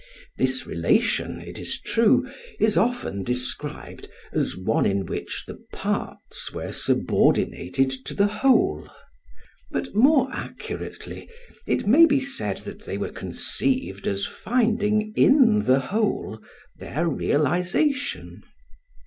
This 0.35 0.65
relation, 0.65 1.39
it 1.41 1.59
is 1.59 1.79
true, 1.79 2.27
is 2.59 2.75
often 2.75 3.23
described 3.23 4.09
as 4.33 4.55
one 4.57 4.87
in 4.87 5.05
which 5.05 5.43
the 5.45 5.63
parts 5.71 6.51
were 6.51 6.71
subordinated 6.71 7.91
to 8.05 8.15
the 8.15 8.25
whole; 8.25 8.89
but 9.69 9.93
more 9.93 10.27
accurately 10.33 11.29
it 11.67 11.85
may 11.85 12.07
be 12.07 12.19
said 12.19 12.57
that 12.65 12.85
they 12.85 12.97
were 12.97 13.11
conceived 13.11 14.07
as 14.07 14.25
finding 14.25 15.13
in 15.15 15.65
the 15.65 15.79
whole 15.79 16.41
their 16.77 17.07
realisation. 17.07 18.41